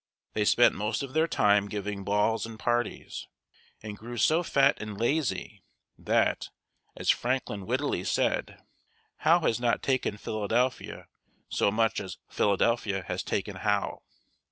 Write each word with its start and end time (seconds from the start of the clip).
They 0.33 0.45
spent 0.45 0.73
most 0.73 1.03
of 1.03 1.13
their 1.13 1.27
time 1.27 1.67
giving 1.69 2.03
balls 2.03 2.47
and 2.47 2.57
parties, 2.57 3.27
and 3.83 3.95
grew 3.95 4.17
so 4.17 4.41
fat 4.41 4.81
and 4.81 4.99
lazy 4.99 5.63
that, 5.95 6.49
as 6.97 7.11
Franklin 7.11 7.67
wittily 7.67 8.03
said, 8.03 8.63
"Howe 9.17 9.41
has 9.41 9.59
not 9.59 9.83
taken 9.83 10.17
Philadelphia 10.17 11.05
so 11.49 11.69
much 11.69 12.01
as 12.01 12.17
Philadelphia 12.31 13.03
has 13.03 13.21
taken 13.21 13.57
Howe." 13.57 14.01